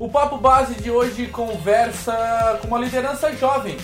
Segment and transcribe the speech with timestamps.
[0.00, 3.76] O Papo Base de hoje conversa com uma liderança jovem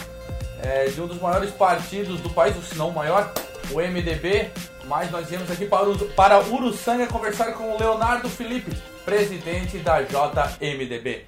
[0.63, 3.35] é, de um dos maiores partidos do país, ou se não o maior,
[3.73, 4.49] o MDB.
[4.85, 8.71] Mas nós viemos aqui para, para Uruçanga conversar com o Leonardo Felipe,
[9.05, 11.25] presidente da JMDB.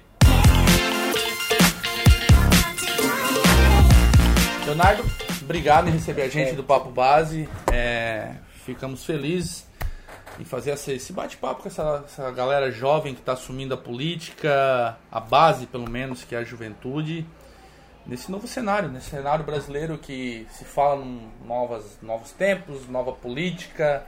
[4.65, 5.03] Leonardo,
[5.41, 7.49] obrigado em receber a gente do Papo Base.
[7.73, 9.66] É, ficamos felizes
[10.39, 15.19] em fazer esse bate-papo com essa, essa, galera jovem que está assumindo a política, a
[15.19, 17.25] base pelo menos, que é a juventude,
[18.05, 24.05] nesse novo cenário, nesse cenário brasileiro que se fala em novas, novos tempos, nova política.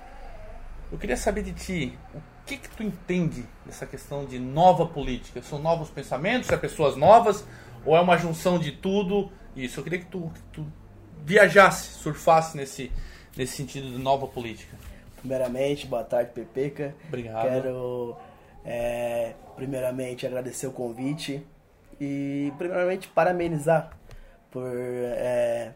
[0.91, 5.41] Eu queria saber de ti, o que, que tu entende dessa questão de nova política?
[5.41, 7.45] São novos pensamentos, é pessoas novas,
[7.85, 9.31] ou é uma junção de tudo?
[9.55, 10.67] Isso, eu queria que tu, que tu
[11.23, 12.91] viajasse, surfasse nesse,
[13.35, 14.77] nesse sentido de nova política.
[15.19, 16.95] Primeiramente, boa tarde, Pepeca.
[17.07, 17.43] Obrigado.
[17.43, 18.17] Quero,
[18.65, 21.45] é, primeiramente, agradecer o convite
[21.99, 23.91] e, primeiramente, parabenizar
[24.49, 25.73] por é,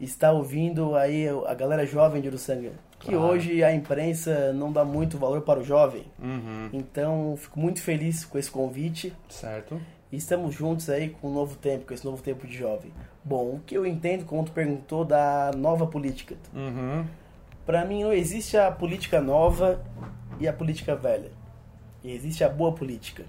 [0.00, 2.72] estar ouvindo aí a galera jovem de Uruçanga.
[2.98, 3.26] Que claro.
[3.26, 6.04] hoje a imprensa não dá muito valor para o jovem.
[6.18, 6.70] Uhum.
[6.72, 9.12] Então, fico muito feliz com esse convite.
[9.28, 9.80] Certo.
[10.10, 12.90] E estamos juntos aí com o novo tempo, com esse novo tempo de jovem.
[13.22, 16.36] Bom, o que eu entendo, como tu perguntou, da nova política.
[16.54, 17.04] Uhum.
[17.66, 19.84] Para mim não existe a política nova
[20.38, 21.32] e a política velha.
[22.02, 23.24] E existe a boa política.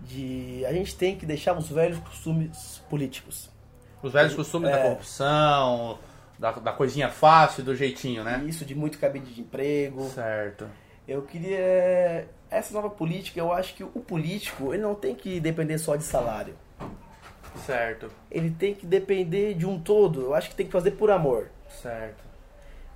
[0.00, 3.48] De a gente tem que deixar os velhos costumes políticos.
[4.02, 5.98] Os velhos costumes é, da corrupção,
[6.38, 8.44] da, da coisinha fácil, do jeitinho, né?
[8.46, 10.10] Isso, de muito cabide de emprego.
[10.10, 10.66] Certo.
[11.06, 15.78] Eu queria essa nova política, eu acho que o político, ele não tem que depender
[15.78, 16.54] só de salário.
[17.64, 18.10] Certo.
[18.30, 20.22] Ele tem que depender de um todo.
[20.22, 21.50] Eu acho que tem que fazer por amor.
[21.70, 22.22] Certo.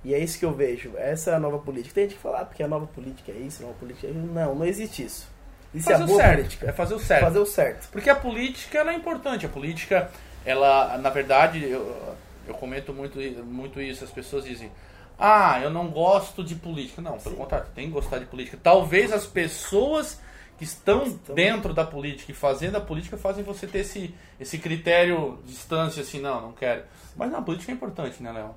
[0.03, 0.93] E é isso que eu vejo.
[0.97, 1.95] Essa é a nova política.
[1.95, 4.11] Tem gente que fala, ah, porque a nova política é isso, a nova política é
[4.11, 4.19] isso.
[4.19, 5.27] Não, não existe isso.
[5.73, 6.35] Isso fazer é a boa certo.
[6.37, 6.69] política.
[6.69, 7.21] É fazer o certo.
[7.21, 7.89] Fazer o certo.
[7.91, 9.45] Porque a política ela é importante.
[9.45, 10.09] A política,
[10.45, 12.15] ela, na verdade, eu,
[12.47, 14.03] eu comento muito, muito isso.
[14.03, 14.71] As pessoas dizem,
[15.17, 17.01] ah, eu não gosto de política.
[17.01, 17.41] Não, pelo Sim.
[17.41, 18.57] contrário, tem que gostar de política.
[18.61, 20.19] Talvez as pessoas
[20.57, 24.57] que estão, estão dentro da política e fazendo a política fazem você ter esse, esse
[24.57, 26.83] critério distância, assim, não, não quero.
[27.15, 28.55] Mas não, a política é importante, né, Léo?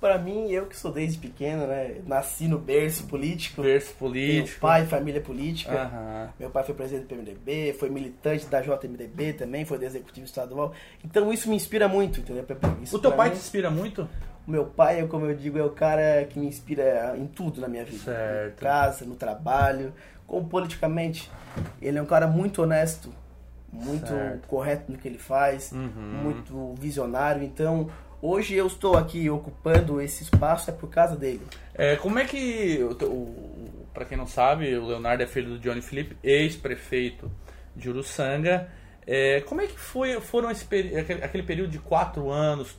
[0.00, 1.96] Para mim, eu que sou desde pequeno, né?
[2.06, 3.62] Nasci no berço político.
[3.62, 4.48] Berço político.
[4.48, 5.90] Meu pai, família política.
[5.92, 6.28] Uhum.
[6.38, 10.72] Meu pai foi presidente do PMDB, foi militante da JMDB também, foi do Executivo Estadual.
[11.04, 12.44] Então isso me inspira muito, entendeu?
[12.82, 14.08] Isso o teu pai mim, te inspira muito?
[14.46, 17.68] O meu pai, como eu digo, é o cara que me inspira em tudo na
[17.68, 18.04] minha vida.
[18.04, 18.62] Certo.
[18.62, 19.92] Na casa, no trabalho,
[20.26, 21.30] como politicamente.
[21.80, 23.12] Ele é um cara muito honesto,
[23.72, 24.46] muito certo.
[24.46, 26.20] correto no que ele faz, uhum.
[26.22, 27.42] muito visionário.
[27.42, 27.88] Então,
[28.24, 31.42] hoje eu estou aqui ocupando esse espaço é por causa dele.
[31.74, 32.80] É, como é que,
[33.92, 37.30] para quem não sabe, o Leonardo é filho do Johnny Felipe, ex-prefeito
[37.76, 38.70] de Uruçanga.
[39.06, 40.66] É, como é que foi, foram esse,
[41.22, 42.74] aquele período de quatro anos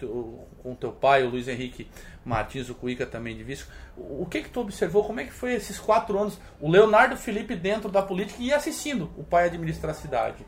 [0.63, 1.87] com teu pai, o Luiz Henrique
[2.23, 3.71] Martins, o Cuica também de Visco?
[3.95, 5.03] O que que tu observou?
[5.03, 6.39] Como é que foi esses quatro anos?
[6.59, 10.43] O Leonardo Felipe dentro da política e assistindo o pai administrar a cidade.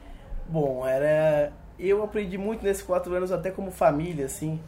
[0.50, 4.60] Bom, era eu aprendi muito nesses quatro anos até como família, assim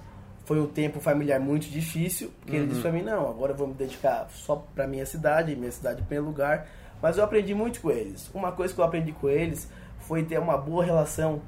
[0.49, 2.63] foi um tempo familiar muito difícil, porque uhum.
[2.63, 5.71] ele disse para mim, não, agora eu vou me dedicar só para minha cidade, minha
[5.71, 6.67] cidade primeiro lugar,
[6.99, 8.31] mas eu aprendi muito com eles.
[8.33, 11.39] Uma coisa que eu aprendi com eles foi ter uma boa relação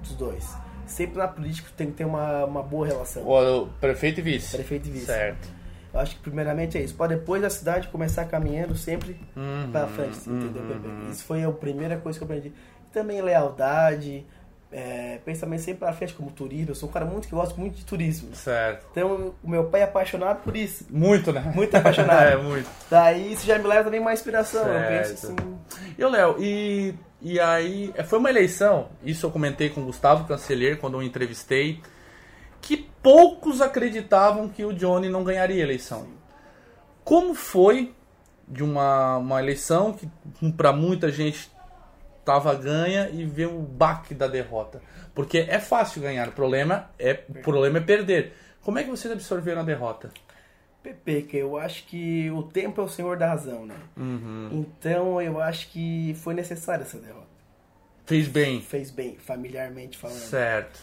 [0.00, 0.56] dos dois.
[0.86, 3.28] Sempre na política tem que ter uma, uma boa relação.
[3.28, 4.56] O prefeito e vice.
[4.56, 5.06] Prefeito e vice.
[5.06, 5.48] Certo.
[5.92, 6.94] Eu acho que primeiramente é isso.
[6.94, 10.62] Para depois a cidade começar caminhando sempre uhum, para frente, entendeu?
[10.62, 11.10] Uhum.
[11.10, 12.52] Isso foi a primeira coisa que eu aprendi.
[12.92, 14.24] Também lealdade,
[14.72, 16.70] é, pensamento sempre para frente como turismo.
[16.70, 18.34] Eu sou um cara muito que gosta muito de turismo.
[18.34, 18.86] Certo.
[18.90, 20.86] Então, o meu pai é apaixonado por isso.
[20.90, 21.52] Muito, né?
[21.54, 22.26] Muito apaixonado.
[22.26, 22.68] é, muito.
[22.90, 24.64] Daí isso já me leva também uma inspiração.
[24.64, 24.92] Certo.
[24.92, 25.36] Eu penso assim.
[25.98, 30.26] E Léo, e, e aí, é, foi uma eleição, isso eu comentei com o Gustavo
[30.26, 31.80] Cancelheiro quando eu entrevistei,
[32.60, 36.06] que poucos acreditavam que o Johnny não ganharia a eleição.
[37.04, 37.94] Como foi
[38.48, 40.08] de uma, uma eleição que
[40.52, 41.50] para muita gente
[42.26, 44.82] tava ganha e vê o baque da derrota.
[45.14, 48.34] Porque é fácil ganhar, o problema é, o problema é perder.
[48.60, 50.10] Como é que vocês absorveram a derrota?
[50.82, 53.76] Pepe, que eu acho que o tempo é o senhor da razão, né?
[53.96, 54.48] Uhum.
[54.52, 57.26] Então eu acho que foi necessária essa derrota.
[58.04, 58.60] Fez bem.
[58.60, 60.18] Fez bem, familiarmente falando.
[60.18, 60.80] Certo.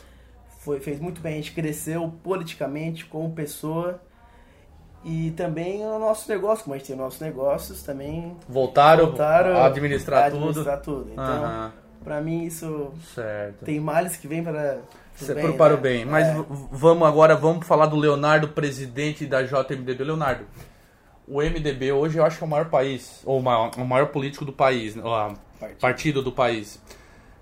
[0.60, 1.34] Foi, fez muito bem.
[1.34, 4.02] A gente cresceu politicamente como pessoa
[5.04, 9.66] e também o nosso negócio, como a gente tem nossos negócios, também voltaram, voltaram a
[9.66, 11.02] administrar, a administrar tudo.
[11.04, 11.12] tudo.
[11.12, 11.72] Então, uhum.
[12.04, 13.66] para mim isso certo.
[13.66, 14.80] tem males que vêm para
[15.34, 15.76] bem, para né?
[15.76, 16.06] o bem.
[16.06, 16.46] Mas é.
[16.72, 20.06] vamos agora vamos falar do Leonardo, presidente da JMDB.
[20.06, 20.46] Leonardo,
[21.28, 24.08] o MDB hoje eu acho que é o maior país, ou o maior, o maior
[24.08, 25.10] político do país, né, o
[25.60, 26.82] partido, partido do país.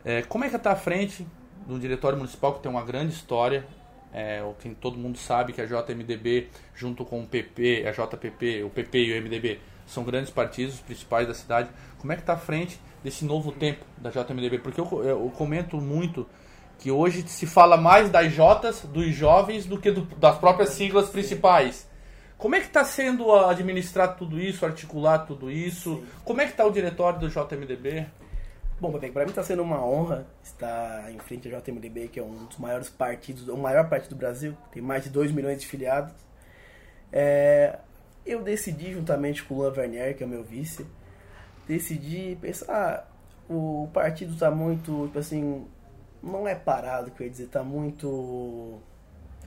[0.04, 1.28] É, como é que está à frente
[1.68, 3.66] de um diretório municipal que tem uma grande história?
[4.14, 8.70] É, quem todo mundo sabe que a JMDB, junto com o PP, a JPP, o
[8.70, 11.70] PP e o MDB, são grandes partidos principais da cidade.
[11.98, 14.60] Como é que está à frente desse novo tempo da JMDB?
[14.60, 16.28] Porque eu, eu comento muito
[16.78, 21.10] que hoje se fala mais das Jotas, dos jovens, do que do, das próprias siglas
[21.10, 21.88] principais.
[22.38, 26.04] Como é que está sendo administrar tudo isso, articular tudo isso?
[26.26, 28.08] Como é que está o diretório do JMDB?
[28.82, 32.46] Bom, para mim está sendo uma honra estar em frente ao JMDB, que é um
[32.46, 36.12] dos maiores partidos, o maior partido do Brasil, tem mais de 2 milhões de filiados.
[37.14, 37.78] É,
[38.26, 40.88] eu decidi, juntamente com o Luan Vernier, que é o meu vice,
[41.68, 43.04] decidi pensar, ah,
[43.48, 45.68] o partido está muito, tipo assim,
[46.24, 48.82] não é parado, quer dizer, está muito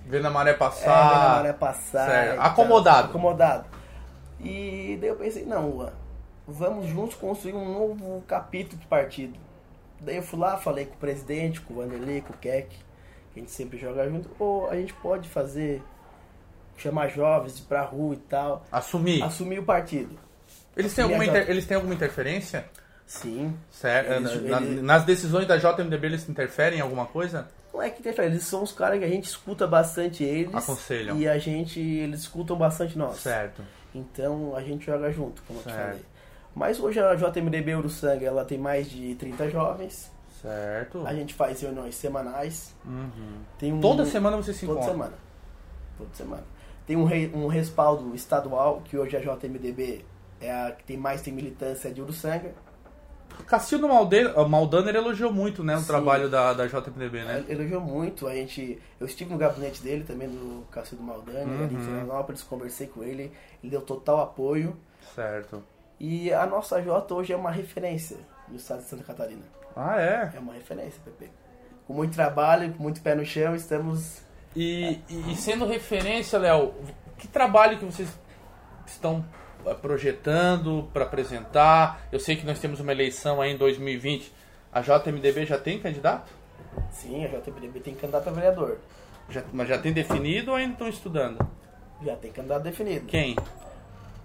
[0.06, 0.90] Vendo a maré passar.
[0.90, 2.38] É, vendo a maré passar.
[2.38, 3.08] Acomodado.
[3.08, 3.64] acomodado.
[4.38, 5.90] E daí eu pensei, não,
[6.46, 9.38] vamos juntos construir um novo capítulo de partido.
[10.00, 12.76] Daí eu fui lá, falei com o presidente, com o Vanderlei, com o Keck, que
[13.36, 15.82] a gente sempre joga junto, ou a gente pode fazer,
[16.76, 18.64] chamar jovens pra rua e tal.
[18.70, 19.22] Assumir.
[19.22, 20.18] Assumir o partido.
[20.76, 21.48] Eles têm, alguma inter...
[21.48, 22.66] eles têm alguma interferência?
[23.06, 23.56] Sim.
[23.70, 24.12] Certo.
[24.12, 24.82] Eles, Na, eles...
[24.82, 27.48] Nas decisões da JMDB eles interferem em alguma coisa?
[27.72, 30.54] Não é que interfere, eles são os caras que a gente escuta bastante eles.
[30.54, 31.18] Aconselham.
[31.18, 33.16] E a gente, eles escutam bastante nós.
[33.16, 33.62] Certo.
[33.94, 35.76] então a gente joga junto, como certo.
[35.76, 36.13] eu te falei.
[36.54, 40.12] Mas hoje a JMDB Uruçanga, ela tem mais de 30 jovens.
[40.40, 41.06] Certo.
[41.06, 42.74] A gente faz reuniões semanais.
[42.84, 43.40] Uhum.
[43.58, 44.82] Tem um, Toda semana você se encontra?
[44.82, 45.14] Toda semana.
[45.98, 46.44] Toda semana.
[46.86, 50.04] Tem um, re, um respaldo estadual, que hoje a JMDB
[50.40, 52.52] é a que tem mais tem militância de Uruçanga.
[53.46, 55.86] Cacildo Maldaner elogiou muito né, o Sim.
[55.86, 57.44] trabalho da, da JPDB, né?
[57.48, 58.28] Elogiou muito.
[58.28, 61.64] A gente, eu estive no gabinete dele também, do Cacildo Maldaner, uhum.
[61.64, 64.76] ali em Florianópolis, conversei com ele, ele deu total apoio.
[65.14, 65.62] Certo.
[66.06, 69.40] E a nossa J hoje é uma referência no estado de Santa Catarina.
[69.74, 70.32] Ah, é?
[70.34, 71.30] É uma referência, Pepe.
[71.86, 74.20] Com muito trabalho, com muito pé no chão, estamos...
[74.54, 75.30] E, é.
[75.30, 76.74] e sendo referência, Léo,
[77.16, 78.06] que trabalho que vocês
[78.86, 79.24] estão
[79.80, 82.06] projetando para apresentar?
[82.12, 84.30] Eu sei que nós temos uma eleição aí em 2020.
[84.70, 86.30] A JMDB já tem candidato?
[86.90, 88.78] Sim, a JMDB tem candidato a vereador.
[89.30, 91.38] Já, mas já tem definido ou ainda estão estudando?
[92.02, 93.06] Já tem candidato definido.
[93.06, 93.34] Quem?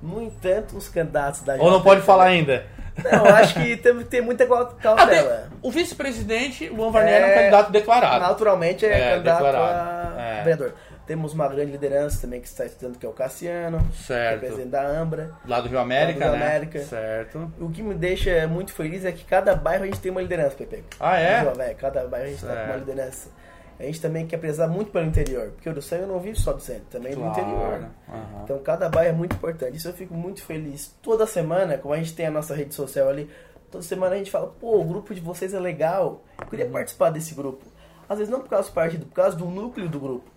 [0.01, 2.65] No entanto, os candidatos da Ou não pode falar ainda?
[3.03, 5.49] Não, acho que que ter muita cautela.
[5.49, 8.19] Ah, o vice-presidente, Luan Varnier, é, é um candidato declarado.
[8.19, 10.17] Naturalmente é, é candidato declarado.
[10.17, 10.43] a é.
[10.43, 10.73] vereador.
[11.05, 14.41] Temos uma grande liderança também que está estudando, que é o Cassiano, certo.
[14.41, 15.31] presidente da Ambra.
[15.47, 16.45] Lá do Rio América, do Rio né?
[16.45, 16.79] América.
[16.81, 17.51] Certo.
[17.59, 20.55] O que me deixa muito feliz é que cada bairro a gente tem uma liderança,
[20.55, 20.83] Pepe.
[20.99, 21.39] Ah, é?
[21.39, 23.29] Rio, cada bairro a gente tem uma liderança.
[23.79, 26.51] A gente também quer prezar muito pelo interior, porque o do Sangue não vive só
[26.51, 27.33] do centro, também claro.
[27.33, 27.89] do interior.
[28.09, 28.43] Uhum.
[28.43, 29.77] Então cada bairro é muito importante.
[29.77, 30.93] Isso eu fico muito feliz.
[31.01, 33.29] Toda semana, como a gente tem a nossa rede social ali,
[33.71, 36.21] toda semana a gente fala, pô, o grupo de vocês é legal.
[36.37, 36.73] Eu queria uhum.
[36.73, 37.65] participar desse grupo.
[38.09, 40.29] Às vezes não por causa do partido, por causa do núcleo do grupo.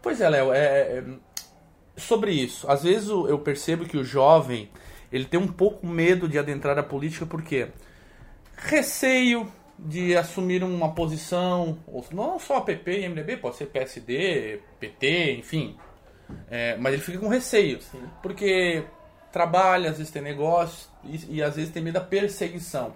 [0.00, 1.04] Pois é, Léo, é, é,
[1.96, 2.70] sobre isso.
[2.70, 4.70] Às vezes eu percebo que o jovem
[5.10, 7.68] ele tem um pouco medo de adentrar a política porque
[8.56, 11.78] receio de assumir uma posição,
[12.12, 15.76] não só PP e MDB, pode ser PSD, PT, enfim.
[16.50, 18.02] É, mas ele fica com receio, Sim.
[18.22, 18.84] porque
[19.30, 22.94] trabalha, às vezes tem negócio e, e, às vezes tem medo da perseguição.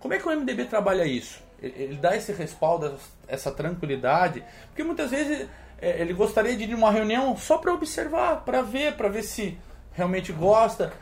[0.00, 1.42] Como é que o MDB trabalha isso?
[1.62, 2.98] Ele, ele dá esse respaldo,
[3.28, 5.46] essa tranquilidade, porque muitas vezes
[5.80, 9.58] é, ele gostaria de ir numa reunião só para observar, para ver, para ver se
[9.92, 10.92] realmente gosta.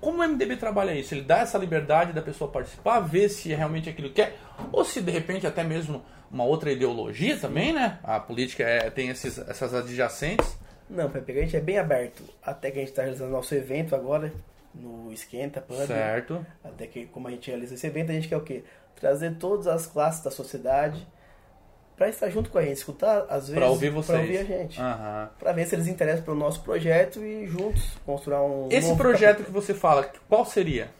[0.00, 1.14] Como o MDB trabalha isso?
[1.14, 4.36] Ele dá essa liberdade da pessoa participar, ver se é realmente aquilo que quer,
[4.72, 7.98] ou se de repente até mesmo uma outra ideologia também, né?
[8.02, 10.56] A política é, tem esses, essas adjacentes.
[10.88, 12.22] Não, Pepe, a gente é bem aberto.
[12.42, 14.32] Até que a gente está realizando nosso evento agora,
[14.74, 15.86] no Esquenta Pub.
[15.86, 16.44] Certo.
[16.62, 18.62] Até que, como a gente realiza esse evento, a gente quer o quê?
[18.94, 21.06] Trazer todas as classes da sociedade
[21.96, 24.44] para estar junto com a gente, escutar às vezes, para ouvir vocês, para ouvir a
[24.44, 25.28] gente, uhum.
[25.38, 28.68] para ver se eles interessam pelo nosso projeto e juntos construir um.
[28.70, 29.46] Esse projeto capítulo.
[29.46, 30.90] que você fala, qual seria?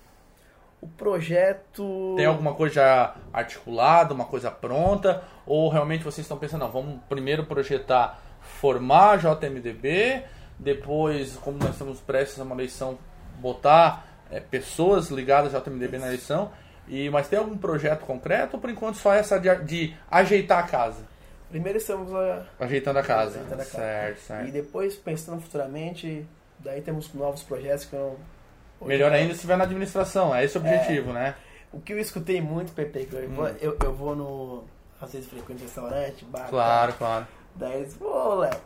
[0.81, 2.15] O projeto.
[2.17, 5.23] Tem alguma coisa já articulada, uma coisa pronta?
[5.47, 10.23] Ou realmente vocês estão pensando, não, vamos primeiro projetar, formar a JMDB,
[10.59, 12.99] depois, como nós estamos prestes a uma eleição,
[13.39, 16.51] botar é, pessoas ligadas à JMDB na eleição
[16.89, 20.63] e, mas tem algum projeto concreto ou por enquanto só essa de, de ajeitar a
[20.67, 21.05] casa?
[21.51, 22.45] Primeiro estamos a...
[22.61, 23.39] ajeitando a casa.
[23.39, 23.77] Ajeitando a casa.
[23.77, 24.49] Certo, certo.
[24.49, 26.27] E depois, pensando futuramente,
[26.59, 28.19] daí temos novos projetos que eu...
[28.83, 31.35] Melhor ainda se estiver na administração, é esse o objetivo, é, né?
[31.73, 33.47] O que eu escutei muito, Pepe, eu, hum.
[33.61, 34.65] eu, eu vou no.
[35.01, 36.49] Às vezes frequento restaurante, bar.
[36.49, 36.99] Claro, tá?
[36.99, 37.27] claro.
[37.55, 38.59] Daí eles, pô, Léo,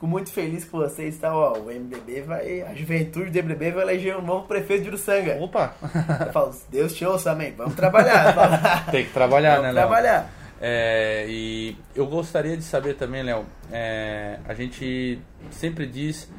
[0.00, 1.36] Fico muito feliz com vocês, tá?
[1.36, 2.62] Ó, o MDB vai.
[2.62, 5.36] A juventude do MDB vai eleger um novo prefeito de Uruçanga.
[5.38, 5.74] Opa!
[6.26, 7.52] Eu falo, Deus te ouça, amém.
[7.54, 8.86] Vamos trabalhar.
[8.90, 9.86] Tem que trabalhar, Vamos né, Léo?
[9.86, 10.30] trabalhar.
[10.58, 16.30] É, e eu gostaria de saber também, Léo, é, a gente sempre diz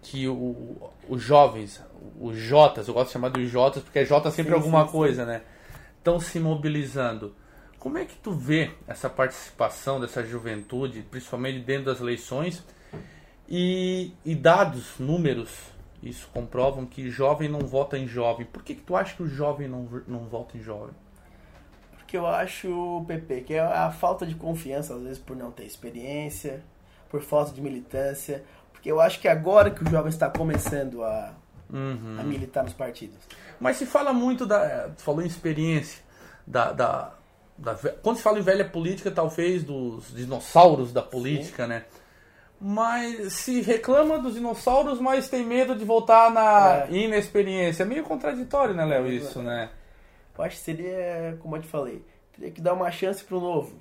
[0.00, 0.76] que o-
[1.08, 1.82] os jovens,
[2.20, 4.92] os Jotas, eu gosto de chamar de Jotas porque é Jota sempre Sim, alguma sim,
[4.92, 5.40] coisa, né?
[5.98, 7.34] Estão se mobilizando.
[7.78, 12.64] Como é que tu vê essa participação dessa juventude, principalmente dentro das eleições?
[13.48, 15.50] E, e dados, números,
[16.02, 18.44] isso comprovam que jovem não vota em jovem.
[18.46, 20.94] Por que, que tu acha que o jovem não, não vota em jovem?
[21.96, 25.64] Porque eu acho, PP, que é a falta de confiança, às vezes por não ter
[25.64, 26.62] experiência,
[27.10, 28.44] por falta de militância.
[28.72, 31.34] Porque eu acho que agora que o jovem está começando a,
[31.70, 32.16] Uhum.
[32.18, 33.18] a militar nos partidos.
[33.60, 34.88] Mas se fala muito da.
[34.96, 36.02] Tu falou em experiência.
[36.46, 37.12] Da, da,
[37.58, 41.84] da quando se fala em velha política, talvez dos dinossauros da política, né?
[42.60, 46.90] Mas se reclama dos dinossauros, mas tem medo de voltar na É.
[46.90, 47.82] inexperiência.
[47.82, 49.06] É meio contraditório, né, Léo?
[49.06, 49.70] Isso, né?
[50.36, 53.76] Eu acho que seria, como eu te falei, teria que dar uma chance pro novo.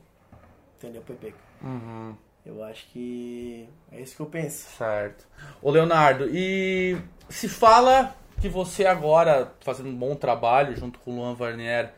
[0.77, 1.34] Entendeu, PP?
[1.63, 2.15] Uhum,
[2.46, 4.67] Eu acho que é isso que eu penso.
[4.77, 5.25] certo.
[5.62, 6.98] Ô, Leonardo, e
[7.29, 11.91] se fala que você agora, fazendo um bom trabalho junto com o Luan Varnier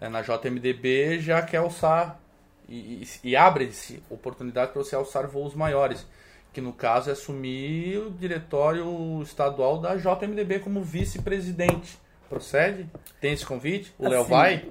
[0.00, 2.20] na JMDB, já quer alçar
[2.68, 6.06] e, e, e abre-se oportunidade para você alçar voos maiores,
[6.52, 11.98] que no caso é assumir o diretório estadual da JMDB como vice-presidente.
[12.28, 12.88] Procede?
[13.20, 13.94] Tem esse convite?
[13.98, 14.68] O Léo Assim, vai?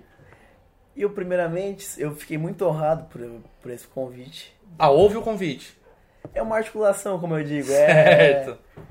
[0.96, 3.22] Eu, primeiramente, eu fiquei muito honrado por,
[3.62, 4.56] por esse convite.
[4.78, 5.78] Ah, houve o convite.
[6.34, 7.68] É uma articulação, como eu digo.
[7.68, 8.52] Certo.
[8.52, 8.82] É,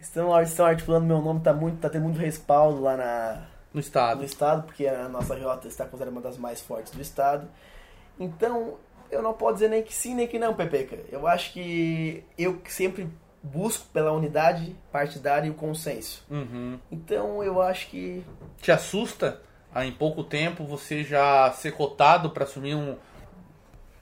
[0.00, 3.46] estão, estão articulando meu nome, tá, muito, tá tendo muito respaldo lá na,
[3.76, 4.20] No estado.
[4.20, 7.46] no estado, porque a nossa J está considerada uma das mais fortes do estado.
[8.18, 8.78] Então,
[9.10, 10.98] eu não posso dizer nem que sim, nem que não, Pepeca.
[11.12, 13.06] Eu acho que eu sempre
[13.42, 16.24] busco pela unidade partidária e o consenso.
[16.30, 16.78] Uhum.
[16.90, 18.24] Então, eu acho que
[18.62, 19.42] Te assusta
[19.76, 22.96] em pouco tempo você já ser cotado para assumir um.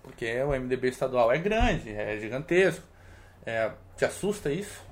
[0.04, 2.86] Porque o MDB estadual é grande, é gigantesco.
[3.44, 4.84] É, te assusta isso?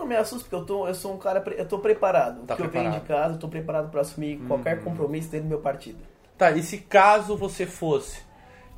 [0.00, 2.42] Não me assusto, porque eu, tô, eu sou um cara, eu tô preparado.
[2.46, 3.06] Tá o que eu venho de preparado.
[3.22, 5.98] casa, eu tô preparado para assumir qualquer compromisso dentro do meu partido.
[6.36, 8.22] Tá, e se caso você fosse,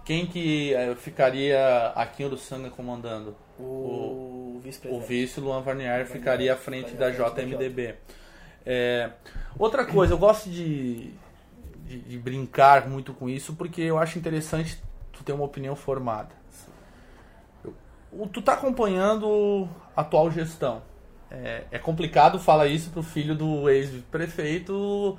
[0.05, 3.37] quem que eh, ficaria aqui em Uruçanga comandando?
[3.59, 5.07] O, O vice-presidente.
[5.07, 7.95] vice Luan Varnier ficaria à frente da JMDB.
[8.67, 9.11] É,
[9.59, 11.12] outra coisa, eu gosto de,
[11.87, 16.31] de, de brincar muito com isso porque eu acho interessante tu ter uma opinião formada.
[17.64, 17.75] Eu-
[18.12, 20.83] o- tu tá acompanhando a atual gestão.
[21.35, 25.19] É, é complicado falar isso pro filho do ex-prefeito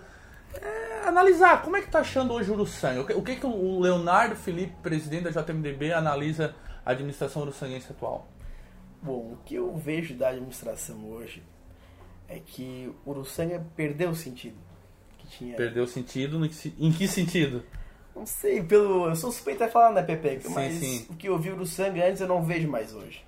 [0.53, 1.63] é, analisar.
[1.63, 3.01] Como é que tá achando hoje o Uruçanga?
[3.01, 6.53] O que, o que, que o Leonardo Felipe, presidente da JMDB, analisa
[6.85, 8.27] a administração uruçanguense atual?
[9.01, 11.41] Bom, o que eu vejo da administração hoje
[12.27, 14.57] é que o Uruçanga perdeu o sentido
[15.17, 15.55] que tinha.
[15.55, 17.63] Perdeu sentido no que em que sentido?
[18.15, 19.07] Não sei, pelo.
[19.09, 20.41] Eu sou suspeito a falar, né, Pepe?
[20.43, 21.07] Sim, Mas sim.
[21.09, 23.25] o que eu vi o Uruçanga antes eu não vejo mais hoje.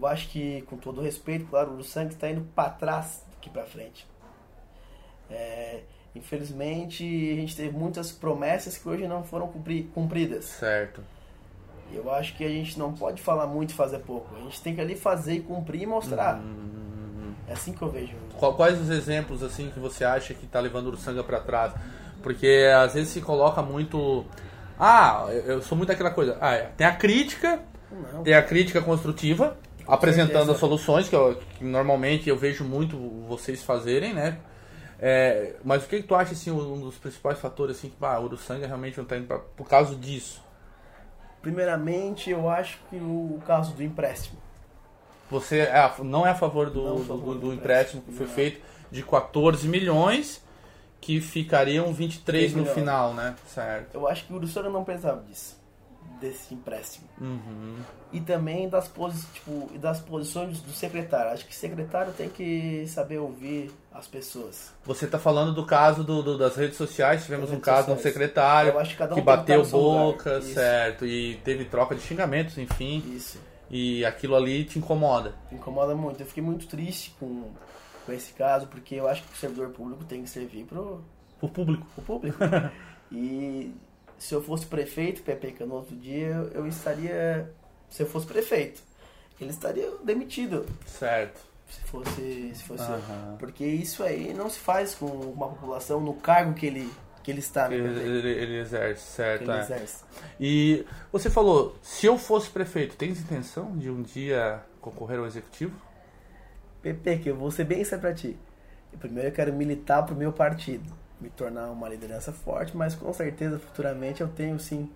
[0.00, 3.64] Eu acho que, com todo respeito, claro, o Uruçanga está indo para trás daqui para
[3.64, 4.06] frente.
[5.30, 5.80] É,
[6.14, 10.44] infelizmente, a gente teve muitas promessas que hoje não foram cumpri- cumpridas.
[10.44, 11.02] Certo.
[11.92, 14.34] Eu acho que a gente não pode falar muito e fazer pouco.
[14.36, 16.36] A gente tem que ali fazer e cumprir e mostrar.
[16.36, 18.14] Hum, É assim que eu vejo.
[18.56, 21.72] quais os exemplos assim que você acha que tá levando o Uruçanga para trás?
[22.22, 24.24] Porque às vezes se coloca muito
[24.78, 26.36] ah, eu sou muito aquela coisa.
[26.40, 27.60] Ah, é, tem a crítica,
[28.12, 28.22] Não.
[28.22, 29.56] tem a crítica construtiva,
[29.88, 34.38] apresentando as soluções que, eu- que normalmente eu vejo muito vocês fazerem, né?
[35.00, 38.18] É, mas o que, que tu acha assim um dos principais fatores assim que ah,
[38.18, 40.42] o Uruçanga realmente não tá indo pra, por causa disso?
[41.40, 44.38] Primeiramente, eu acho que o caso do empréstimo.
[45.30, 48.12] Você é não é a favor do, Não do, favor do- do do empréstimo que
[48.12, 48.32] foi Não.
[48.34, 50.42] feito de 14 milhões,
[51.00, 53.36] que ficariam 23 no final, né?
[53.46, 53.94] Certo.
[53.94, 55.56] Eu acho que o Uruçanga não precisava disso.
[56.20, 57.06] Desse empréstimo.
[57.20, 57.76] Uhum.
[58.12, 58.90] E também das,
[59.34, 61.30] tipo, das posições do secretário.
[61.32, 64.72] Acho que o secretário tem que saber ouvir as pessoas.
[64.84, 67.86] Você está falando do caso do, do- das redes sociais, tivemos Das um redes caso
[67.88, 72.98] de um secretário que um que bateu boca, certo, e teve troca de xingamentos, enfim,
[73.14, 73.38] Isso.
[73.70, 75.34] e aquilo ali te incomoda.
[75.52, 76.20] Me incomoda muito.
[76.20, 77.50] Eu fiquei muito triste com,
[78.06, 81.04] com esse caso, porque eu acho que o servidor público tem que servir pro,
[81.40, 81.86] O público.
[81.94, 82.38] pro público.
[83.12, 83.72] e
[84.18, 87.50] se eu fosse prefeito, Pepeca, no outro dia, eu, estaria.
[87.88, 88.82] Se eu fosse prefeito,
[89.40, 90.66] ele estaria demitido.
[90.86, 91.40] Certo.
[91.70, 92.52] Se fosse.
[92.54, 93.36] Se fosse Aham.
[93.38, 96.90] Porque isso aí não se faz com uma população no cargo que ele,
[97.22, 97.76] que ele está, né?
[97.76, 99.42] Ele, ele- ele exerce, certo.
[99.42, 99.60] Ele é.
[99.60, 100.04] exerce.
[100.40, 105.74] E você falou, se eu fosse prefeito, tens intenção de um dia concorrer ao executivo?
[107.22, 108.36] Que eu vou ser bem sincero pra ti.
[108.98, 110.90] Primeiro eu quero militar pro meu partido.
[111.20, 114.88] Me tornar uma liderança forte, mas com certeza futuramente eu tenho sim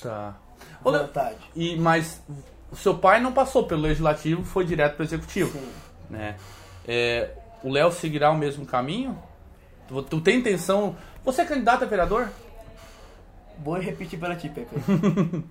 [0.00, 0.36] Tá.
[0.82, 1.38] Vontade.
[1.54, 2.22] E, mas
[2.70, 5.72] o seu pai não passou pelo legislativo, foi direto pro executivo, Sim.
[6.08, 6.36] né?
[6.86, 7.30] É,
[7.62, 9.20] o Léo seguirá o mesmo caminho?
[9.88, 10.96] Tu, tu tem intenção...
[11.24, 12.28] Você é candidato a vereador?
[13.58, 14.74] Vou repetir para ti, Pepe.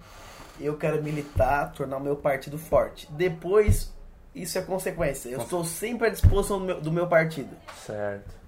[0.60, 3.08] eu quero militar, tornar o meu partido forte.
[3.12, 3.94] Depois,
[4.34, 5.30] isso é consequência.
[5.30, 7.56] Eu estou sempre à disposição do meu, do meu partido.
[7.86, 8.39] Certo.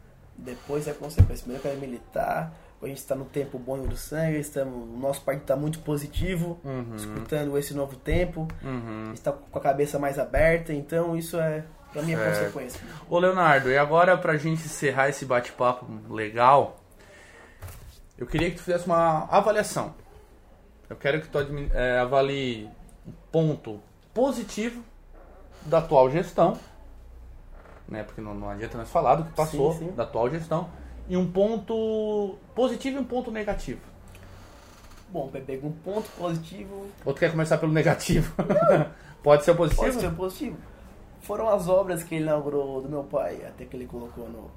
[0.41, 1.43] Depois é consequência.
[1.43, 2.53] Primeiro eu quero militar.
[2.81, 4.37] A gente está no tempo bom em Uruçanga.
[4.39, 6.95] Estamos, o nosso partido está muito positivo, Uhum.
[6.95, 8.47] escutando esse novo tempo.
[8.63, 9.11] Uhum.
[9.13, 10.73] Está com a cabeça mais aberta.
[10.73, 12.39] Então, isso é, para mim, é Certo.
[12.53, 12.81] consequência.
[13.07, 16.79] Ô Leonardo, e agora pra gente encerrar esse bate-papo legal,
[18.17, 19.93] eu queria que tu fizesse uma avaliação.
[20.89, 21.37] Eu quero que tu
[21.73, 22.67] eh, avalie
[23.07, 23.79] um ponto
[24.13, 24.83] positivo
[25.67, 26.57] da atual gestão,
[27.91, 28.03] né?
[28.03, 29.91] Porque não, não adianta nós falar do que passou Sim, sim.
[29.91, 30.69] da atual gestão,
[31.07, 33.81] e um ponto positivo e um ponto negativo.
[35.09, 38.33] Bom, Pepe, um ponto positivo Ou tu quer começar pelo negativo?
[39.21, 39.83] Pode ser o positivo?
[39.85, 40.57] Pode ser positivo.
[41.19, 44.49] Foram as obras que ele inaugurou do meu pai, até que ele colocou no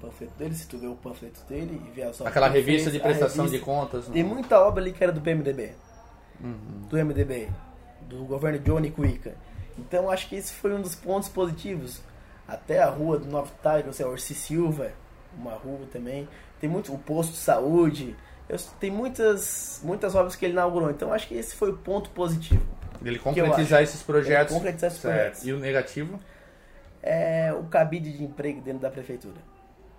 [0.00, 2.92] panfleto dele, se tu vê o panfleto dele e vê as obras Aquela revista fez,
[2.94, 3.58] de prestação revista.
[3.58, 4.06] de contas.
[4.08, 4.28] Tem né?
[4.28, 5.72] muita obra ali que era do PMDB,
[6.40, 6.86] Uhum.
[6.88, 7.48] do MDB,
[8.08, 9.34] do governo Johnny Cuica.
[9.76, 12.00] Então acho que esse foi um dos pontos positivos.
[12.48, 14.90] Até a rua do Novo Tiger, ou Orsi Silva,
[15.38, 16.26] uma rua também.
[16.58, 18.16] Tem muito, o posto de saúde.
[18.48, 20.90] Eu, tem muitas, muitas obras que ele inaugurou.
[20.90, 22.64] Então acho que esse foi o ponto positivo.
[23.04, 24.52] Ele concretizar esses projetos.
[24.52, 25.14] Ele concretizar esses Certo.
[25.14, 25.46] projetos.
[25.46, 26.18] E o negativo?
[27.02, 29.36] É o cabide de emprego dentro da prefeitura.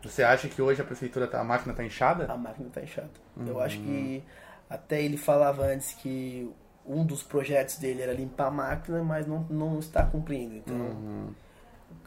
[0.03, 2.25] Você acha que hoje a prefeitura, tá, a máquina está inchada?
[2.31, 3.09] A máquina tá inchada.
[3.37, 3.47] Uhum.
[3.47, 4.23] Eu acho que
[4.69, 6.49] até ele falava antes que
[6.85, 10.55] um dos projetos dele era limpar a máquina, mas não, não está cumprindo.
[10.55, 11.33] Então, Uhum.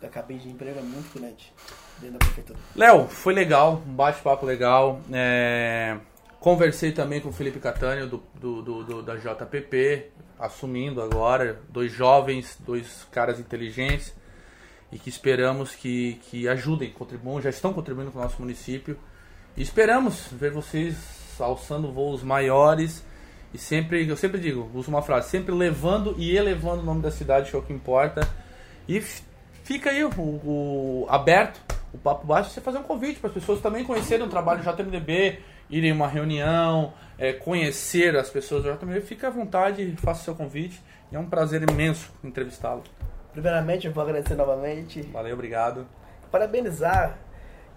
[0.07, 1.53] A cabide de emprego é muito grande
[1.99, 2.59] dentro da prefeitura.
[2.77, 5.01] Léo, foi legal, um bate-papo legal.
[5.13, 5.97] É,
[6.41, 11.93] Conversei também com o Felipe Catânio do, do, do- do- da JPP, assumindo agora, dois
[11.93, 14.13] jovens, dois caras inteligentes
[14.91, 18.99] e que esperamos que, que ajudem, contribuam, já estão contribuindo com o nosso município.
[19.57, 20.97] E esperamos ver vocês
[21.39, 23.05] alçando voos maiores
[23.55, 27.11] e sempre, eu sempre digo, uso uma frase, sempre levando e elevando o nome da
[27.13, 28.29] cidade, que é o que importa.
[28.89, 29.01] E
[29.65, 31.61] fica aí o, o- aberto
[31.95, 34.73] o papo baixo, você fazer um convite para as pessoas também conhecerem o trabalho do
[34.73, 40.25] JMDB, irem em uma reunião, é, conhecer as pessoas do JMDB, fique à vontade, faça
[40.25, 40.81] seu convite.
[41.11, 42.83] E é um prazer imenso entrevistá-lo.
[43.33, 45.03] Primeiramente, eu vou agradecer novamente.
[45.03, 45.87] Valeu, obrigado.
[46.31, 47.19] Parabenizar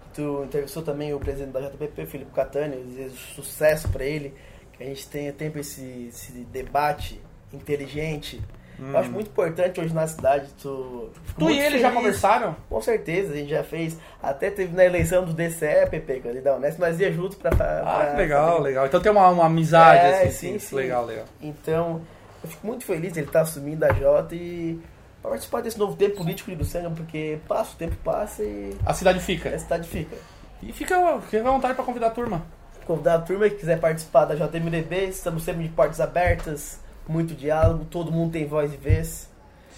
[0.04, 4.34] que tu entrevistou também o presidente da JPP, Felipe Catani, desejo sucesso para ele,
[4.72, 7.20] que a gente tenha tempo esse, esse debate
[7.52, 8.40] inteligente.
[8.78, 10.46] Eu acho muito importante hoje na cidade.
[10.60, 11.94] Tu, fico Tu e ele já feliz.
[11.94, 12.56] conversaram?
[12.68, 13.96] Com certeza, a gente já fez.
[14.22, 17.50] Até teve na eleição do DCE, PP, que ali da Unesp, nós ia juntos pra.
[17.50, 18.86] pra Ah, que legal, fazer- legal.
[18.86, 21.24] Então tem uma, uma amizade, É, assim, sim, sim, legal, legal.
[21.40, 22.02] Então,
[22.44, 24.78] eu fico muito feliz ele estar assumindo a Jota e
[25.22, 29.18] participar desse novo tempo político de Luciano, porque passa, o tempo passa e A cidade
[29.18, 29.58] a fica.
[29.58, 30.16] cidade fica.
[30.62, 32.42] E fica, fica à vontade para convidar a turma.
[32.86, 36.78] Convidar a turma que quiser participar da JMDB, estamos sempre de portas abertas,
[37.12, 39.28] muito diálogo, todo mundo tem voz e vez.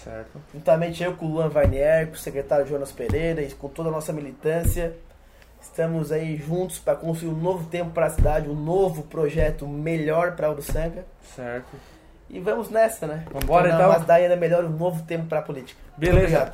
[0.03, 0.41] Certo.
[0.55, 3.93] Juntamente eu com o Luan Varnier, com o secretário Jonas Pereira e com toda a
[3.93, 4.97] nossa militância.
[5.61, 10.37] Estamos aí juntos para construir um novo tempo para a cidade, um novo projeto melhor
[10.37, 11.05] para Uruçanga.
[11.35, 11.77] Certo.
[12.31, 13.25] E vamos nessa, né?
[13.33, 13.91] Vambora, Tornar então?
[13.91, 15.81] Uma cidade ainda melhor, um novo tempo para a política.
[15.97, 16.19] Beleza.
[16.19, 16.53] obrigado.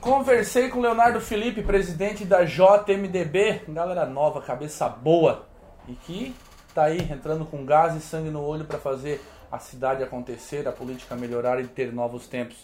[0.00, 5.46] Conversei com o Leonardo Felipe, presidente da JMDB, galera nova, cabeça boa,
[5.88, 6.34] e que
[6.74, 9.20] tá aí entrando com gás e sangue no olho para fazer
[9.52, 12.56] a cidade acontecer, a política melhorar e ter novos tempos.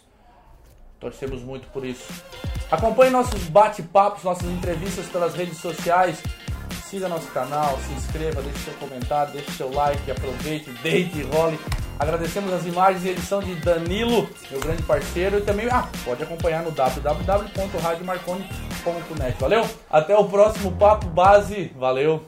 [0.98, 2.10] Torcemos muito por isso.
[2.70, 6.22] Acompanhe nossos bate-papos, nossas entrevistas pelas redes sociais.
[6.84, 11.60] Siga nosso canal, se inscreva, deixe seu comentário, deixe seu like, aproveite, deite e role.
[11.98, 16.62] Agradecemos as imagens e edição de Danilo, meu grande parceiro, e também ah, pode acompanhar
[16.62, 19.36] no www.radiomarconi.net.
[19.38, 19.68] Valeu?
[19.90, 21.70] Até o próximo Papo Base.
[21.76, 22.24] Valeu!